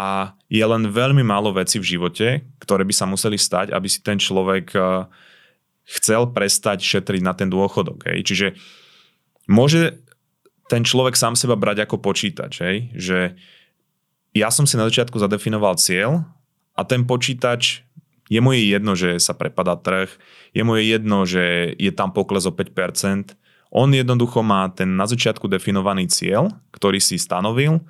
[0.00, 4.00] a je len veľmi málo vecí v živote, ktoré by sa museli stať, aby si
[4.00, 5.04] ten človek eh,
[5.98, 8.06] chcel prestať šetriť na ten dôchodok.
[8.08, 8.18] Hej.
[8.24, 8.46] Čiže
[9.50, 10.00] môže
[10.70, 12.76] ten človek sám seba brať ako počítač, hej?
[12.94, 13.18] že
[14.30, 16.22] ja som si na začiatku zadefinoval cieľ
[16.78, 17.82] a ten počítač,
[18.30, 20.08] je mu je jedno, že sa prepadá trh,
[20.54, 23.34] je mu je jedno, že je tam pokles o 5%,
[23.70, 27.82] on jednoducho má ten na začiatku definovaný cieľ, ktorý si stanovil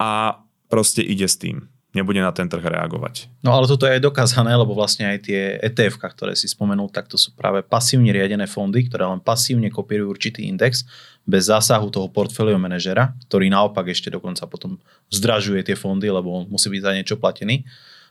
[0.00, 1.68] a proste ide s tým.
[1.94, 3.30] Nebude na ten trh reagovať.
[3.46, 7.06] No ale toto je aj dokázané, lebo vlastne aj tie ETF, ktoré si spomenul, tak
[7.06, 10.82] to sú práve pasívne riadené fondy, ktoré len pasívne kopírujú určitý index
[11.22, 16.50] bez zásahu toho portfólio manažera, ktorý naopak ešte dokonca potom zdražuje tie fondy, lebo on
[16.50, 17.62] musí byť za niečo platený.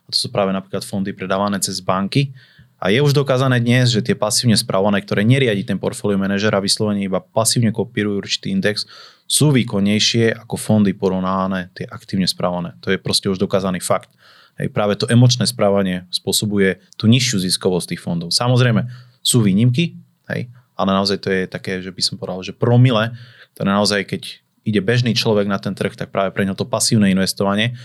[0.04, 2.36] A to sú práve napríklad fondy predávané cez banky.
[2.84, 7.08] A je už dokázané dnes, že tie pasívne správané, ktoré neriadi ten portfólio manažera, vyslovene
[7.08, 8.84] iba pasívne kopírujú určitý index,
[9.24, 12.76] sú výkonnejšie ako fondy porovnávané, tie aktívne správané.
[12.84, 14.12] To je proste už dokázaný fakt.
[14.60, 18.36] Hej, práve to emočné správanie spôsobuje tú nižšiu ziskovosť tých fondov.
[18.36, 18.86] Samozrejme,
[19.24, 19.96] sú výnimky,
[20.28, 23.16] hej, ale naozaj to je také, že by som povedal, že promile,
[23.56, 24.22] ktoré naozaj, keď
[24.68, 27.80] ide bežný človek na ten trh, tak práve pre ňo to pasívne investovanie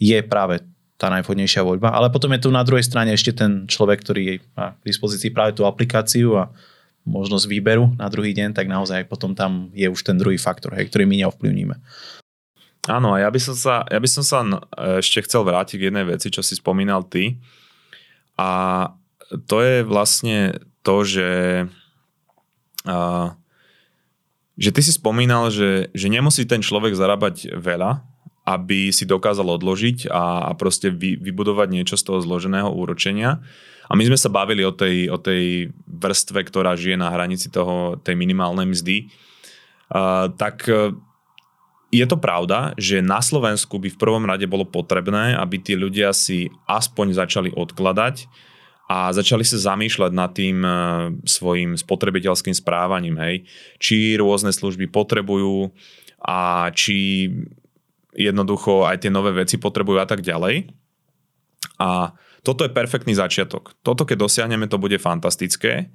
[0.00, 0.64] je práve
[1.00, 1.96] tá najvhodnejšia voľba.
[1.96, 5.56] Ale potom je tu na druhej strane ešte ten človek, ktorý má k dispozícii práve
[5.56, 6.52] tú aplikáciu a
[7.08, 10.92] možnosť výberu na druhý deň, tak naozaj potom tam je už ten druhý faktor, hej,
[10.92, 11.80] ktorý my neovplyvníme.
[12.88, 14.44] Áno, a ja by som sa, ja by som sa
[15.00, 17.40] ešte chcel vrátiť k jednej veci, čo si spomínal ty.
[18.36, 18.92] A
[19.48, 21.32] to je vlastne to, že,
[22.84, 23.32] a,
[24.56, 28.04] že ty si spomínal, že, že nemusí ten človek zarábať veľa,
[28.50, 33.38] aby si dokázal odložiť a, a proste vy, vybudovať niečo z toho zloženého úročenia.
[33.90, 37.98] A my sme sa bavili o tej, o tej vrstve, ktorá žije na hranici toho,
[38.02, 39.10] tej minimálnej mzdy.
[39.90, 40.94] Uh, tak uh,
[41.90, 46.14] je to pravda, že na Slovensku by v prvom rade bolo potrebné, aby tí ľudia
[46.14, 48.30] si aspoň začali odkladať
[48.86, 53.42] a začali sa zamýšľať nad tým uh, svojim spotrebiteľským správaním, hej.
[53.82, 55.74] Či rôzne služby potrebujú
[56.22, 57.26] a či
[58.14, 60.70] jednoducho aj tie nové veci potrebujú a tak ďalej.
[61.80, 63.76] A toto je perfektný začiatok.
[63.84, 65.92] Toto, keď dosiahneme, to bude fantastické,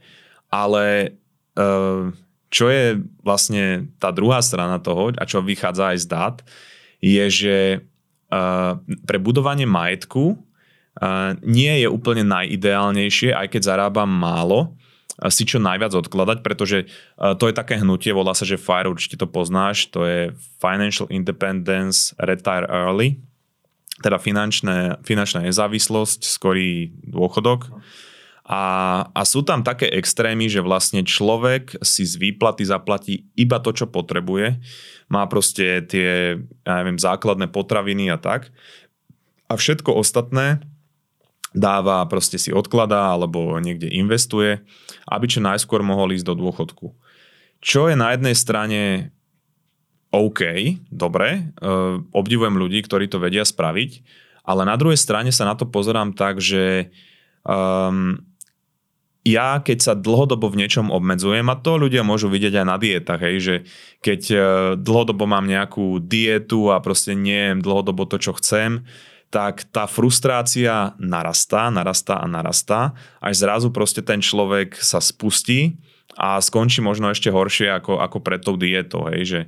[0.53, 1.17] ale
[1.57, 2.13] uh,
[2.53, 6.35] čo je vlastne tá druhá strana toho, a čo vychádza aj z dát,
[7.01, 7.57] je, že
[8.29, 14.77] uh, pre budovanie majetku uh, nie je úplne najideálnejšie, aj keď zarábam málo,
[15.31, 19.27] si čo najviac odkladať, pretože to je také hnutie, volá sa, že FIRE, určite to
[19.29, 20.19] poznáš, to je
[20.59, 23.19] Financial Independence Retire Early,
[24.03, 27.71] teda finančné, finančná nezávislosť, skorý dôchodok.
[28.45, 28.63] A,
[29.09, 33.89] a sú tam také extrémy, že vlastne človek si z výplaty zaplatí iba to, čo
[33.89, 34.61] potrebuje.
[35.09, 38.53] Má proste tie, ja neviem, základné potraviny a tak.
[39.49, 40.61] A všetko ostatné
[41.55, 44.59] dáva, proste si odkladá alebo niekde investuje,
[45.07, 46.87] aby čo najskôr mohol ísť do dôchodku.
[47.63, 48.81] Čo je na jednej strane
[50.11, 50.41] OK,
[50.91, 53.91] dobre, uh, obdivujem ľudí, ktorí to vedia spraviť,
[54.45, 56.93] ale na druhej strane sa na to pozerám tak, že
[57.43, 58.21] um,
[59.25, 63.21] ja keď sa dlhodobo v niečom obmedzujem, a to ľudia môžu vidieť aj na dietách,
[63.25, 63.55] hej, že
[64.05, 64.39] keď uh,
[64.77, 68.85] dlhodobo mám nejakú dietu a proste nie dlhodobo to, čo chcem,
[69.29, 75.75] tak tá frustrácia narastá, narastá a narastá, až zrazu proste ten človek sa spustí
[76.15, 79.41] a skončí možno ešte horšie ako, ako pred tou dietou, hej, že,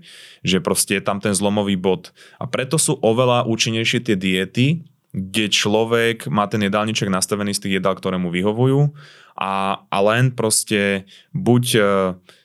[0.43, 2.11] že proste je tam ten zlomový bod.
[2.41, 4.83] A preto sú oveľa účinnejšie tie diety,
[5.15, 8.91] kde človek má ten jedálniček nastavený z tých jedál, ktoré mu vyhovujú
[9.39, 11.81] a, a len proste buď e,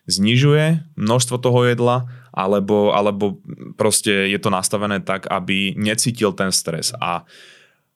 [0.06, 3.38] znižuje množstvo toho jedla, alebo, alebo
[3.76, 6.96] proste je to nastavené tak, aby necítil ten stres.
[6.96, 7.28] A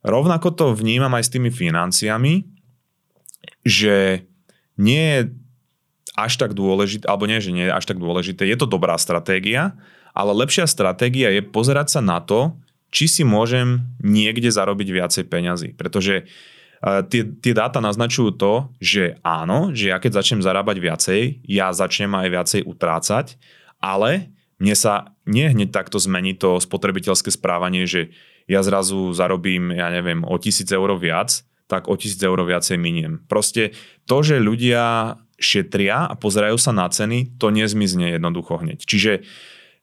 [0.05, 2.45] rovnako to vnímam aj s tými financiami,
[3.64, 4.28] že
[4.76, 5.20] nie je
[6.16, 9.76] až tak dôležité, alebo nie, že nie je až tak dôležité, je to dobrá stratégia,
[10.16, 12.57] ale lepšia stratégia je pozerať sa na to,
[12.89, 15.68] či si môžem niekde zarobiť viacej peňazí.
[15.76, 16.24] Pretože
[16.80, 22.12] tie, tie dáta naznačujú to, že áno, že ja keď začnem zarábať viacej, ja začnem
[22.16, 23.37] aj viacej utrácať,
[23.83, 28.14] ale mne sa nie hneď takto zmení to spotrebiteľské správanie, že
[28.47, 33.27] ja zrazu zarobím, ja neviem, o tisíc eur viac, tak o tisíc eur viacej miniem.
[33.27, 33.74] Proste
[34.07, 38.87] to, že ľudia šetria a pozerajú sa na ceny, to nezmizne jednoducho hneď.
[38.87, 39.27] Čiže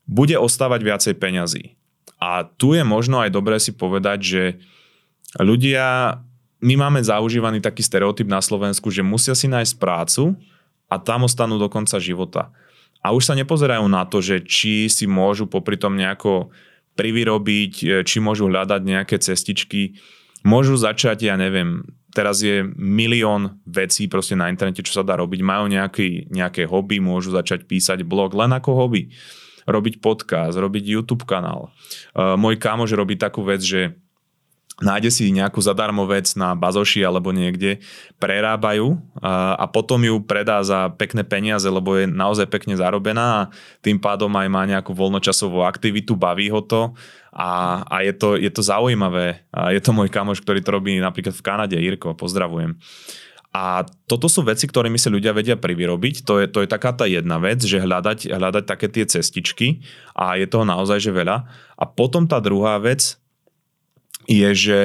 [0.10, 1.76] bude ostávať viacej peňazí.
[2.18, 4.44] A tu je možno aj dobré si povedať, že
[5.38, 6.18] ľudia,
[6.64, 10.40] my máme zaužívaný taký stereotyp na Slovensku, že musia si nájsť prácu
[10.88, 12.56] a tam ostanú do konca života.
[13.04, 16.56] A už sa nepozerajú na to, že či si môžu popri tom nejako
[16.96, 20.00] privyrobiť, e, či môžu hľadať nejaké cestičky.
[20.48, 21.84] Môžu začať, ja neviem,
[22.14, 25.40] teraz je milión vecí proste na internete, čo sa dá robiť.
[25.44, 29.12] Majú nejaký, nejaké hobby, môžu začať písať blog len ako hobby.
[29.64, 31.72] Robiť podcast, robiť YouTube kanál.
[32.12, 33.96] Uh, môj kamož robí takú vec, že
[34.84, 37.80] nájde si nejakú zadarmo vec na bazoši alebo niekde,
[38.20, 43.48] prerábajú a, potom ju predá za pekné peniaze, lebo je naozaj pekne zarobená a
[43.80, 46.92] tým pádom aj má nejakú voľnočasovú aktivitu, baví ho to
[47.34, 49.42] a, a je, to, je to zaujímavé.
[49.50, 52.78] A je to môj kamoš, ktorý to robí napríklad v Kanade, Jirko, pozdravujem.
[53.54, 56.26] A toto sú veci, ktorými sa ľudia vedia privyrobiť.
[56.26, 59.86] To je, to je taká tá jedna vec, že hľadať, hľadať také tie cestičky
[60.18, 61.46] a je toho naozaj že veľa.
[61.78, 63.22] A potom tá druhá vec,
[64.28, 64.82] je, že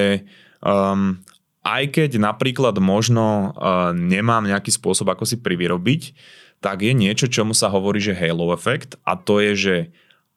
[0.63, 1.21] um,
[1.69, 6.17] aj keď napríklad možno uh, nemám nejaký spôsob, ako si privyrobiť,
[6.59, 9.77] tak je niečo, čomu sa hovorí, že halo efekt a to je, že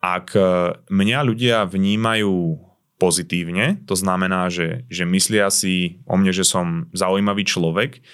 [0.02, 2.58] ak uh, mňa ľudia vnímajú
[3.02, 8.06] pozitívne, to znamená, že, že myslia si o mne, že som zaujímavý človek,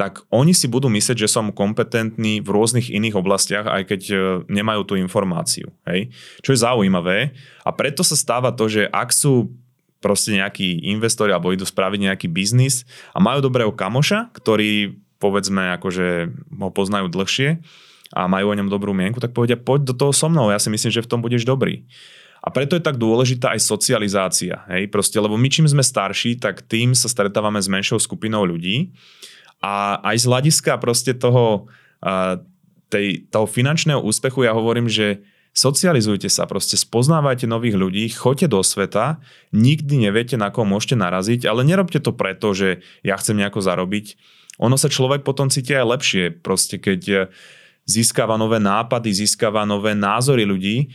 [0.00, 4.20] tak oni si budú myslieť, že som kompetentný v rôznych iných oblastiach, aj keď uh,
[4.48, 5.68] nemajú tú informáciu.
[5.84, 6.08] Hej?
[6.40, 7.36] Čo je zaujímavé.
[7.68, 9.52] A preto sa stáva to, že ak sú
[10.00, 16.32] proste nejakí investori alebo idú spraviť nejaký biznis a majú dobrého kamoša, ktorý povedzme akože
[16.56, 17.60] ho poznajú dlhšie
[18.16, 20.72] a majú o ňom dobrú mienku, tak povedia, poď do toho so mnou, ja si
[20.72, 21.86] myslím, že v tom budeš dobrý.
[22.40, 24.64] A preto je tak dôležitá aj socializácia.
[24.72, 24.88] Hej?
[24.88, 28.96] Proste, lebo my čím sme starší, tak tým sa stretávame s menšou skupinou ľudí
[29.60, 31.68] a aj z hľadiska proste toho,
[32.88, 35.20] tej, toho finančného úspechu ja hovorím, že
[35.50, 39.18] Socializujte sa, proste spoznávajte nových ľudí, choďte do sveta,
[39.50, 44.14] nikdy neviete, na koho môžete naraziť, ale nerobte to preto, že ja chcem nejako zarobiť.
[44.62, 47.20] Ono sa človek potom cíti aj lepšie, proste keď eh,
[47.82, 50.94] získava nové nápady, získava nové názory ľudí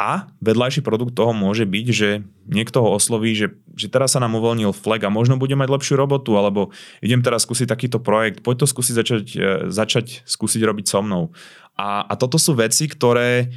[0.00, 4.40] a vedľajší produkt toho môže byť, že niekto ho osloví, že, že teraz sa nám
[4.40, 6.72] uvoľnil flag a možno bude mať lepšiu robotu, alebo
[7.04, 11.28] idem teraz skúsiť takýto projekt, poď to skúsiť začať, eh, začať skúsiť robiť so mnou.
[11.76, 13.52] A, a toto sú veci, ktoré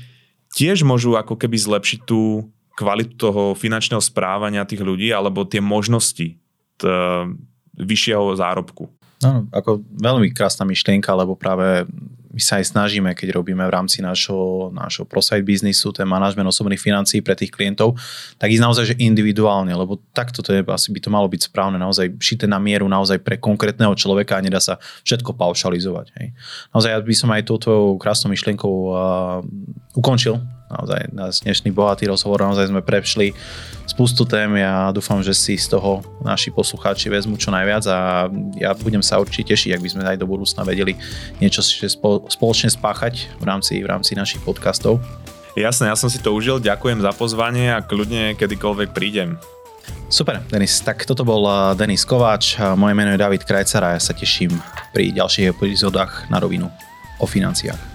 [0.55, 2.47] tiež môžu ako keby zlepšiť tú
[2.79, 6.39] kvalitu toho finančného správania tých ľudí alebo tie možnosti
[6.79, 7.25] t-
[7.75, 8.87] vyššieho zárobku.
[9.23, 11.87] No, ako veľmi krásna myšlienka, lebo práve
[12.35, 16.83] my sa aj snažíme, keď robíme v rámci nášho, nášho prosite biznisu, ten manažment osobných
[16.83, 17.95] financií pre tých klientov,
[18.35, 21.79] tak ísť naozaj že individuálne, lebo takto to je, asi by to malo byť správne,
[21.79, 26.07] naozaj šité na mieru, naozaj pre konkrétneho človeka a nedá sa všetko paušalizovať.
[26.19, 26.27] Hej.
[26.75, 29.39] Naozaj ja by som aj touto krásnou myšlienkou uh,
[29.95, 30.43] ukončil
[30.75, 33.31] naozaj náš dnešný bohatý rozhovor, naozaj sme prešli
[33.87, 38.27] spustu tém, ja dúfam, že si z toho naši poslucháči vezmú čo najviac a
[38.59, 40.99] ja budem sa určite tešiť, ak by sme aj do budúcna vedeli
[41.39, 41.63] niečo
[42.27, 44.99] spoločne spáchať v rámci, v rámci našich podcastov.
[45.55, 49.39] Jasné, ja som si to užil, ďakujem za pozvanie a kľudne kedykoľvek prídem.
[50.11, 50.81] Super, Denis.
[50.83, 54.51] Tak toto bol uh, Denis Kováč, moje meno je David Krajcar a ja sa teším
[54.91, 56.67] pri ďalších epizódach na rovinu
[57.21, 57.94] o financiách.